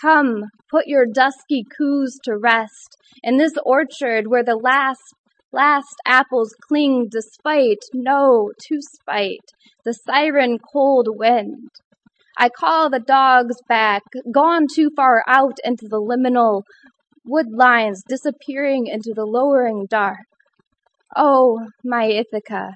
Come, 0.00 0.44
put 0.70 0.86
your 0.86 1.06
dusky 1.06 1.64
coos 1.76 2.18
to 2.24 2.36
rest 2.36 2.96
in 3.22 3.36
this 3.36 3.54
orchard 3.64 4.26
where 4.26 4.44
the 4.44 4.56
last 4.56 5.14
last 5.52 5.94
apples 6.04 6.52
cling 6.68 7.08
despite, 7.10 7.78
no, 7.92 8.50
to 8.68 8.78
spite, 8.80 9.52
the 9.84 9.94
siren 9.94 10.58
cold 10.72 11.06
wind. 11.10 11.68
I 12.36 12.48
call 12.48 12.90
the 12.90 13.00
dogs 13.00 13.56
back, 13.68 14.02
gone 14.32 14.66
too 14.72 14.90
far 14.96 15.22
out 15.26 15.56
into 15.64 15.86
the 15.88 16.00
liminal 16.00 16.62
wood 17.24 17.46
lines, 17.52 18.02
disappearing 18.08 18.86
into 18.86 19.12
the 19.14 19.24
lowering 19.24 19.86
dark. 19.88 20.18
Oh, 21.16 21.60
my 21.84 22.06
Ithaca. 22.06 22.72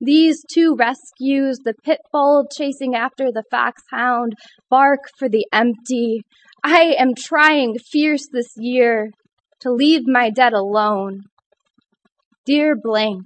These 0.00 0.44
two 0.52 0.76
rescues, 0.78 1.58
the 1.64 1.74
pit 1.84 1.98
bull 2.12 2.46
chasing 2.56 2.94
after 2.94 3.30
the 3.30 3.44
foxhound, 3.50 4.34
bark 4.70 5.00
for 5.18 5.28
the 5.28 5.46
empty. 5.52 6.22
I 6.64 6.94
am 6.98 7.14
trying 7.14 7.76
fierce 7.78 8.26
this 8.32 8.52
year 8.56 9.10
to 9.60 9.70
leave 9.70 10.02
my 10.06 10.30
dead 10.30 10.52
alone. 10.52 11.20
Dear 12.46 12.74
blank, 12.82 13.24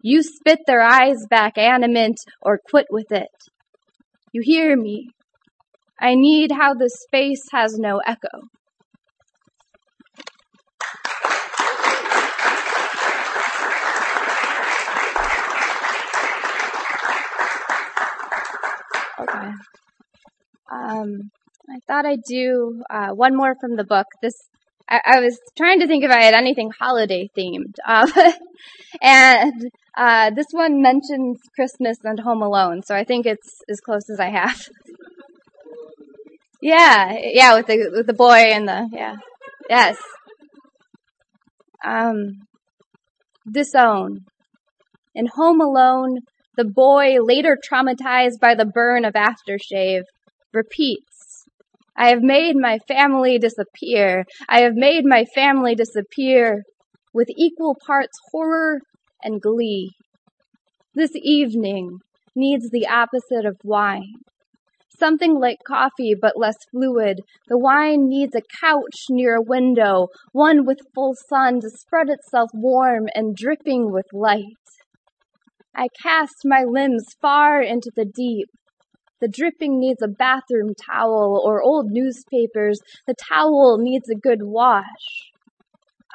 you 0.00 0.22
spit 0.22 0.60
their 0.66 0.80
eyes 0.80 1.26
back 1.28 1.58
animate 1.58 2.18
or 2.40 2.60
quit 2.70 2.86
with 2.90 3.10
it. 3.10 3.28
You 4.34 4.40
hear 4.42 4.74
me. 4.78 5.10
I 6.00 6.14
need 6.14 6.52
how 6.52 6.72
the 6.72 6.88
space 6.88 7.42
has 7.52 7.76
no 7.78 7.98
echo. 7.98 8.28
Okay. 19.20 19.52
Um, 20.72 21.30
I 21.68 21.78
thought 21.86 22.06
I'd 22.06 22.22
do 22.26 22.82
uh, 22.88 23.08
one 23.08 23.36
more 23.36 23.54
from 23.60 23.76
the 23.76 23.84
book. 23.84 24.06
This 24.22 24.34
I, 24.88 25.00
I, 25.04 25.20
was 25.20 25.38
trying 25.56 25.80
to 25.80 25.86
think 25.86 26.04
if 26.04 26.10
I 26.10 26.22
had 26.22 26.34
anything 26.34 26.70
holiday 26.70 27.30
themed, 27.36 27.74
uh, 27.86 28.06
and 29.02 29.70
uh, 29.96 30.30
this 30.30 30.46
one 30.50 30.82
mentions 30.82 31.38
Christmas 31.54 31.98
and 32.04 32.20
Home 32.20 32.42
Alone, 32.42 32.82
so 32.82 32.94
I 32.94 33.04
think 33.04 33.26
it's 33.26 33.60
as 33.68 33.80
close 33.80 34.08
as 34.10 34.20
I 34.20 34.30
have. 34.30 34.68
yeah, 36.62 37.16
yeah, 37.20 37.54
with 37.54 37.66
the 37.66 37.90
with 37.92 38.06
the 38.06 38.14
boy 38.14 38.52
and 38.52 38.68
the 38.68 38.88
yeah, 38.92 39.16
yes. 39.68 39.96
Um, 41.84 42.42
disown. 43.50 44.24
In 45.14 45.26
Home 45.34 45.60
Alone, 45.60 46.20
the 46.56 46.64
boy, 46.64 47.16
later 47.20 47.56
traumatized 47.56 48.40
by 48.40 48.54
the 48.54 48.64
burn 48.64 49.04
of 49.04 49.14
aftershave, 49.14 50.04
repeats, 50.52 51.11
I 52.02 52.08
have 52.08 52.22
made 52.24 52.56
my 52.56 52.80
family 52.88 53.38
disappear. 53.38 54.24
I 54.48 54.62
have 54.62 54.74
made 54.74 55.04
my 55.04 55.24
family 55.36 55.76
disappear 55.76 56.64
with 57.14 57.28
equal 57.36 57.76
parts 57.86 58.18
horror 58.32 58.80
and 59.22 59.40
glee. 59.40 59.92
This 60.96 61.12
evening 61.14 61.98
needs 62.34 62.70
the 62.70 62.88
opposite 62.88 63.46
of 63.46 63.56
wine. 63.62 64.14
Something 64.98 65.38
like 65.38 65.58
coffee, 65.64 66.16
but 66.20 66.36
less 66.36 66.56
fluid. 66.72 67.20
The 67.46 67.56
wine 67.56 68.08
needs 68.08 68.34
a 68.34 68.42
couch 68.60 69.04
near 69.08 69.36
a 69.36 69.40
window, 69.40 70.08
one 70.32 70.66
with 70.66 70.80
full 70.96 71.14
sun 71.28 71.60
to 71.60 71.70
spread 71.70 72.08
itself 72.08 72.50
warm 72.52 73.04
and 73.14 73.36
dripping 73.36 73.92
with 73.92 74.06
light. 74.12 74.42
I 75.72 75.86
cast 76.02 76.34
my 76.44 76.64
limbs 76.64 77.04
far 77.20 77.62
into 77.62 77.92
the 77.94 78.04
deep. 78.04 78.48
The 79.22 79.28
dripping 79.28 79.78
needs 79.78 80.02
a 80.02 80.08
bathroom 80.08 80.74
towel 80.74 81.40
or 81.44 81.62
old 81.62 81.86
newspapers. 81.90 82.80
The 83.06 83.14
towel 83.14 83.78
needs 83.78 84.10
a 84.10 84.16
good 84.16 84.40
wash. 84.42 84.84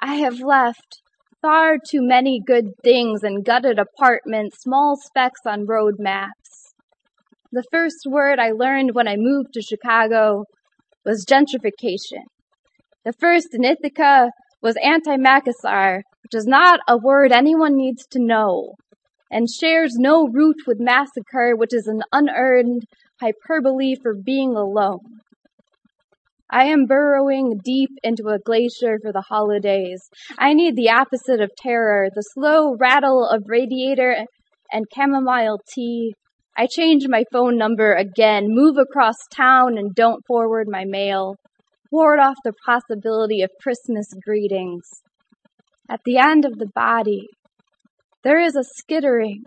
I 0.01 0.15
have 0.15 0.41
left 0.41 1.01
far 1.41 1.77
too 1.77 2.01
many 2.01 2.41
good 2.45 2.65
things 2.83 3.23
in 3.23 3.43
gutted 3.43 3.79
apartments, 3.79 4.57
small 4.61 4.97
specks 5.01 5.39
on 5.47 5.65
road 5.65 5.93
maps. 5.97 6.73
The 7.53 7.63
first 7.71 7.99
word 8.05 8.39
I 8.39 8.51
learned 8.51 8.93
when 8.93 9.07
I 9.07 9.15
moved 9.17 9.53
to 9.53 9.61
Chicago 9.61 10.43
was 11.05 11.25
gentrification. 11.25 12.25
The 13.05 13.13
first 13.21 13.47
in 13.53 13.63
Ithaca 13.63 14.31
was 14.61 14.75
antimacassar, 14.75 16.01
which 16.23 16.35
is 16.35 16.45
not 16.45 16.81
a 16.89 16.97
word 16.97 17.31
anyone 17.31 17.77
needs 17.77 18.05
to 18.11 18.19
know 18.19 18.73
and 19.31 19.47
shares 19.49 19.95
no 19.97 20.27
root 20.27 20.57
with 20.65 20.79
massacre, 20.79 21.55
which 21.55 21.73
is 21.73 21.87
an 21.87 22.01
unearned 22.11 22.83
hyperbole 23.21 23.95
for 24.01 24.13
being 24.13 24.55
alone. 24.55 24.99
I 26.49 26.65
am 26.65 26.85
burrowing 26.85 27.59
deep 27.63 27.89
into 28.03 28.29
a 28.29 28.39
glacier 28.39 28.99
for 29.03 29.11
the 29.11 29.25
holidays. 29.27 29.99
I 30.39 30.53
need 30.53 30.75
the 30.75 30.89
opposite 30.89 31.41
of 31.41 31.51
terror, 31.57 32.07
the 32.13 32.21
slow 32.21 32.75
rattle 32.79 33.27
of 33.27 33.43
radiator 33.47 34.25
and 34.71 34.85
chamomile 34.95 35.59
tea. 35.73 36.13
I 36.57 36.67
change 36.67 37.05
my 37.07 37.25
phone 37.33 37.57
number 37.57 37.93
again, 37.93 38.45
move 38.47 38.77
across 38.77 39.17
town 39.35 39.77
and 39.77 39.93
don't 39.93 40.25
forward 40.25 40.67
my 40.69 40.85
mail, 40.85 41.35
ward 41.91 42.19
off 42.19 42.35
the 42.43 42.53
possibility 42.65 43.41
of 43.41 43.51
Christmas 43.61 44.07
greetings. 44.25 44.83
At 45.89 45.99
the 46.05 46.17
end 46.17 46.45
of 46.45 46.57
the 46.57 46.69
body, 46.73 47.27
there 48.27 48.41
is 48.41 48.57
a 48.57 48.63
skittering 48.75 49.41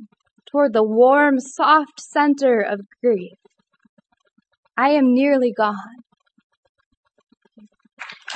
toward 0.50 0.72
the 0.72 0.82
warm, 0.82 1.38
soft 1.38 2.00
center 2.00 2.62
of 2.62 2.80
grief. 3.04 3.36
I 4.74 4.92
am 4.92 5.12
nearly 5.12 5.52
gone. 5.54 5.74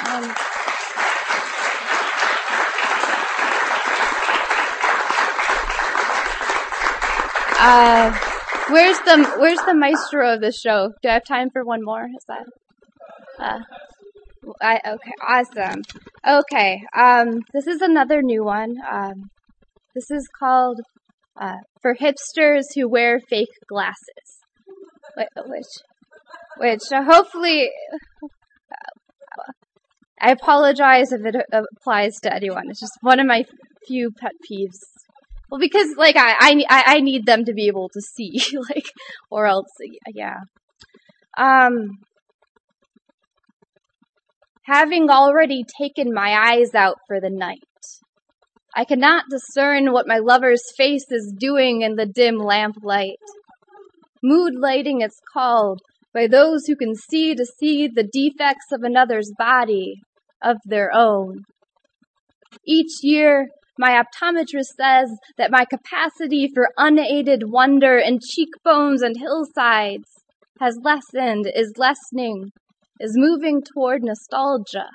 Um, 0.06 0.34
uh, 7.58 8.18
where's 8.68 8.98
the 8.98 9.34
where's 9.38 9.62
the 9.64 9.74
maestro 9.74 10.34
of 10.34 10.42
the 10.42 10.52
show? 10.52 10.90
Do 11.02 11.08
I 11.08 11.14
have 11.14 11.24
time 11.24 11.48
for 11.54 11.64
one 11.64 11.80
more? 11.82 12.04
Is 12.04 12.24
that? 12.28 12.44
Uh, 13.40 13.60
I, 14.60 14.78
okay, 14.86 15.12
awesome. 15.26 15.80
Okay, 16.28 16.82
um, 16.94 17.40
this 17.54 17.66
is 17.66 17.80
another 17.80 18.20
new 18.20 18.44
one. 18.44 18.74
Um, 18.92 19.30
this 19.94 20.10
is 20.10 20.28
called 20.38 20.80
uh, 21.40 21.58
for 21.80 21.94
hipsters 21.94 22.64
who 22.74 22.88
wear 22.88 23.20
fake 23.20 23.48
glasses, 23.68 24.40
which, 25.16 25.66
which 26.58 26.92
uh, 26.92 27.02
hopefully, 27.04 27.70
I 30.20 30.30
apologize 30.30 31.12
if 31.12 31.24
it 31.24 31.36
applies 31.52 32.14
to 32.22 32.34
anyone. 32.34 32.70
It's 32.70 32.80
just 32.80 32.98
one 33.00 33.20
of 33.20 33.26
my 33.26 33.44
few 33.86 34.10
pet 34.10 34.32
peeves. 34.50 34.78
Well, 35.50 35.60
because 35.60 35.94
like 35.96 36.16
I, 36.16 36.64
I, 36.68 36.84
I 36.86 37.00
need 37.00 37.26
them 37.26 37.44
to 37.44 37.52
be 37.52 37.66
able 37.66 37.88
to 37.90 38.00
see, 38.00 38.40
like, 38.70 38.86
or 39.30 39.46
else, 39.46 39.66
yeah. 40.12 40.38
Um, 41.36 41.98
having 44.64 45.10
already 45.10 45.64
taken 45.78 46.12
my 46.12 46.32
eyes 46.32 46.74
out 46.74 46.96
for 47.06 47.20
the 47.20 47.30
night. 47.30 47.62
I 48.76 48.84
cannot 48.84 49.26
discern 49.30 49.92
what 49.92 50.08
my 50.08 50.18
lover's 50.18 50.62
face 50.76 51.06
is 51.10 51.32
doing 51.38 51.82
in 51.82 51.94
the 51.94 52.06
dim 52.06 52.38
lamplight. 52.38 53.18
Mood 54.22 54.54
lighting 54.58 55.00
is 55.00 55.20
called 55.32 55.80
by 56.12 56.26
those 56.26 56.66
who 56.66 56.74
can 56.74 56.94
see 56.94 57.34
to 57.34 57.44
see 57.44 57.86
the 57.86 58.08
defects 58.10 58.72
of 58.72 58.82
another's 58.82 59.30
body, 59.38 59.94
of 60.42 60.56
their 60.64 60.90
own. 60.92 61.42
Each 62.66 63.02
year, 63.02 63.48
my 63.78 64.02
optometrist 64.02 64.74
says 64.80 65.10
that 65.36 65.50
my 65.50 65.64
capacity 65.64 66.48
for 66.52 66.68
unaided 66.76 67.44
wonder 67.46 67.98
in 67.98 68.18
cheekbones 68.20 69.02
and 69.02 69.16
hillsides 69.18 70.08
has 70.60 70.78
lessened, 70.82 71.46
is 71.54 71.74
lessening, 71.76 72.50
is 73.00 73.12
moving 73.16 73.62
toward 73.62 74.02
nostalgia. 74.02 74.88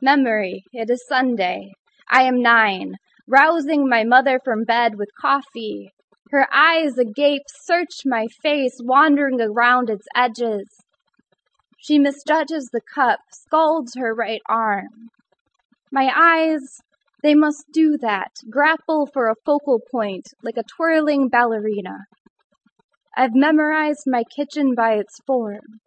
Memory, 0.00 0.62
it 0.72 0.90
is 0.90 1.04
Sunday. 1.08 1.70
I 2.14 2.22
am 2.22 2.40
nine, 2.40 2.94
rousing 3.26 3.88
my 3.88 4.04
mother 4.04 4.38
from 4.44 4.62
bed 4.62 4.92
with 4.96 5.08
coffee. 5.20 5.90
Her 6.30 6.46
eyes 6.54 6.96
agape 6.96 7.42
search 7.64 8.02
my 8.06 8.28
face, 8.40 8.78
wandering 8.80 9.40
around 9.40 9.90
its 9.90 10.06
edges. 10.14 10.68
She 11.76 11.98
misjudges 11.98 12.70
the 12.72 12.82
cup, 12.94 13.18
scalds 13.32 13.94
her 13.96 14.14
right 14.14 14.40
arm. 14.48 15.10
My 15.90 16.08
eyes, 16.16 16.60
they 17.24 17.34
must 17.34 17.64
do 17.72 17.98
that, 18.00 18.30
grapple 18.48 19.08
for 19.12 19.26
a 19.26 19.34
focal 19.44 19.80
point, 19.90 20.28
like 20.40 20.56
a 20.56 20.62
twirling 20.76 21.28
ballerina. 21.28 21.96
I've 23.16 23.34
memorized 23.34 24.04
my 24.06 24.22
kitchen 24.36 24.76
by 24.76 24.92
its 24.92 25.18
form. 25.26 25.80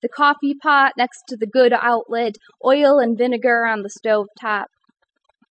The 0.00 0.08
coffee 0.08 0.54
pot 0.54 0.92
next 0.96 1.24
to 1.28 1.36
the 1.36 1.46
good 1.46 1.74
outlet, 1.74 2.36
oil 2.64 2.98
and 2.98 3.18
vinegar 3.18 3.66
on 3.66 3.82
the 3.82 3.90
stove 3.90 4.28
top. 4.40 4.68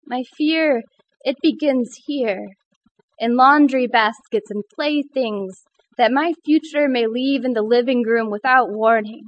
My 0.06 0.22
fear, 0.36 0.82
it 1.22 1.36
begins 1.42 1.96
here, 2.06 2.46
in 3.18 3.36
laundry 3.36 3.86
baskets 3.86 4.50
and 4.50 4.62
playthings 4.74 5.62
that 5.96 6.12
my 6.12 6.34
future 6.44 6.88
may 6.88 7.06
leave 7.06 7.42
in 7.42 7.54
the 7.54 7.62
living 7.62 8.02
room 8.02 8.30
without 8.30 8.70
warning. 8.70 9.22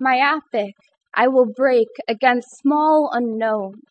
Myopic, 0.00 0.74
I 1.14 1.28
will 1.28 1.52
break 1.54 1.88
against 2.08 2.48
small 2.62 3.10
unknowns. 3.12 3.82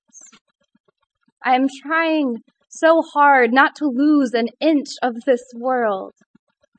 I 1.45 1.55
am 1.55 1.67
trying 1.85 2.37
so 2.69 3.03
hard 3.13 3.53
not 3.53 3.75
to 3.75 3.85
lose 3.85 4.33
an 4.33 4.47
inch 4.59 4.87
of 5.03 5.13
this 5.27 5.43
world. 5.55 6.13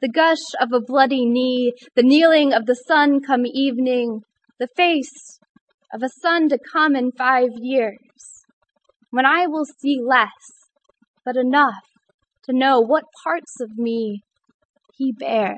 The 0.00 0.09
gush 0.09 0.42
of 0.61 0.72
a 0.72 0.81
bloody 0.81 1.24
knee, 1.24 1.72
the 1.94 2.03
kneeling 2.03 2.53
of 2.53 2.66
the 2.66 2.74
sun 2.74 3.20
come 3.24 3.46
evening, 3.46 4.22
the 4.59 4.68
face 4.77 5.38
of 5.92 6.03
a 6.03 6.09
son 6.20 6.48
to 6.48 6.59
come 6.72 6.96
in 6.96 7.12
five 7.12 7.50
years 7.61 7.98
when 9.14 9.24
I 9.24 9.46
will 9.46 9.64
see 9.64 10.00
less, 10.05 10.66
but 11.24 11.37
enough 11.37 11.85
to 12.46 12.53
know 12.53 12.81
what 12.81 13.05
parts 13.22 13.61
of 13.61 13.79
me 13.79 14.22
he 14.98 15.12
bears. 15.12 15.57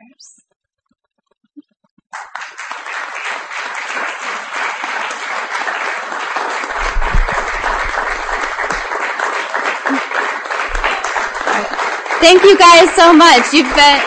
Thank 12.20 12.42
you 12.42 12.58
guys 12.58 12.94
so 12.94 13.14
much. 13.14 13.54
You've 13.54 13.74
been, 13.74 14.00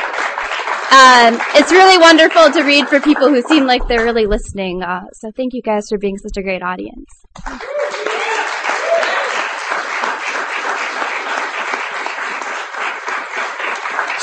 um, 0.92 1.42
it's 1.56 1.72
really 1.72 1.98
wonderful 1.98 2.52
to 2.52 2.62
read 2.62 2.88
for 2.88 3.00
people 3.00 3.30
who 3.30 3.42
seem 3.42 3.66
like 3.66 3.88
they're 3.88 4.04
really 4.04 4.28
listening. 4.28 4.84
Uh, 4.84 5.06
so 5.14 5.32
thank 5.36 5.54
you 5.56 5.64
guys 5.64 5.88
for 5.90 5.98
being 5.98 6.20
such 6.20 6.38
a 6.38 6.44
great 6.44 6.62
audience. 6.62 7.79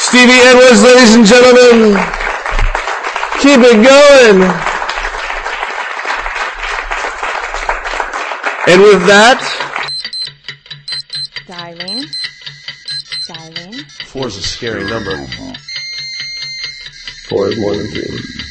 Stevie 0.08 0.38
Edwards, 0.38 0.84
ladies 0.84 1.16
and 1.16 1.26
gentlemen. 1.26 1.98
Keep 3.40 3.58
it 3.58 3.82
going. 3.82 4.40
And 8.68 8.82
with 8.82 9.04
that, 9.08 9.42
dialing, 11.48 12.04
dialing. 13.26 13.84
Four 14.06 14.28
is 14.28 14.36
a 14.36 14.42
scary 14.42 14.84
number. 14.88 15.26
Four 17.28 17.48
is 17.48 17.58
more 17.58 17.76
than 17.76 17.88
three. 17.88 18.45